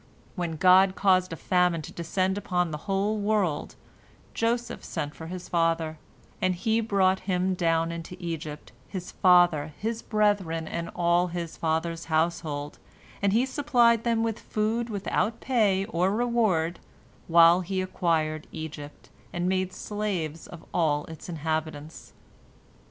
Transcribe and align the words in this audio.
When 0.35 0.55
God 0.55 0.95
caused 0.95 1.31
a 1.31 1.35
famine 1.35 1.83
to 1.83 1.91
descend 1.93 2.35
upon 2.35 2.71
the 2.71 2.79
whole 2.89 3.19
world, 3.19 3.75
Joseph 4.33 4.83
sent 4.83 5.13
for 5.13 5.27
his 5.27 5.47
father, 5.47 5.99
and 6.41 6.55
he 6.55 6.81
brought 6.81 7.19
him 7.29 7.53
down 7.53 7.91
into 7.91 8.17
Egypt 8.19 8.71
his 8.87 9.11
father, 9.11 9.73
his 9.77 10.01
brethren, 10.01 10.67
and 10.67 10.89
all 10.95 11.27
his 11.27 11.55
father's 11.55 12.05
household, 12.05 12.79
and 13.21 13.31
he 13.31 13.45
supplied 13.45 14.03
them 14.03 14.23
with 14.23 14.39
food 14.39 14.89
without 14.89 15.39
pay 15.39 15.85
or 15.85 16.09
reward, 16.09 16.79
while 17.27 17.61
he 17.61 17.79
acquired 17.79 18.47
Egypt, 18.51 19.11
and 19.31 19.47
made 19.47 19.71
slaves 19.71 20.47
of 20.47 20.65
all 20.73 21.05
its 21.05 21.29
inhabitants. 21.29 22.13